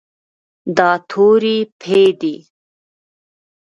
دا 0.77 0.89
توری 1.09 1.57
"پ" 1.79 1.81
دی. 2.19 2.35